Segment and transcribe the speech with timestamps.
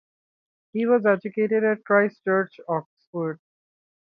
[0.73, 3.39] He was educated at Christ Church, Oxford.